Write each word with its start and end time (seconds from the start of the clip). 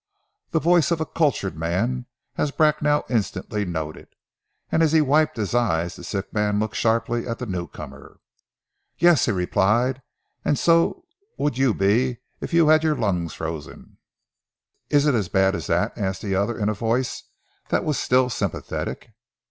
The 0.49 0.59
voice 0.59 0.89
of 0.89 0.99
a 0.99 1.05
cultured 1.05 1.55
man, 1.55 2.07
as 2.35 2.49
Bracknell 2.49 3.05
instantly 3.07 3.65
noted, 3.65 4.07
and 4.71 4.81
as 4.81 4.93
he 4.93 4.99
wiped 4.99 5.37
his 5.37 5.53
eyes 5.53 5.95
the 5.95 6.03
sick 6.03 6.33
man 6.33 6.57
looked 6.59 6.75
sharply 6.75 7.27
at 7.27 7.37
the 7.37 7.45
new 7.45 7.67
comer. 7.67 8.19
"Yes," 8.97 9.27
he 9.27 9.31
replied, 9.31 10.01
"and 10.43 10.57
so 10.57 11.05
would 11.37 11.59
you 11.59 11.75
be 11.75 12.17
if 12.39 12.51
you'd 12.51 12.67
had 12.69 12.83
your 12.83 12.95
lungs 12.95 13.35
frozen." 13.35 13.99
"Is 14.89 15.05
it 15.05 15.13
as 15.13 15.29
bad 15.29 15.53
as 15.53 15.67
that?" 15.67 15.95
asked 15.95 16.23
the 16.23 16.33
other 16.33 16.57
in 16.57 16.67
a 16.67 16.73
voice 16.73 17.21
that 17.69 17.85
was 17.85 17.99
still 17.99 18.27
sympathetic. 18.31 19.13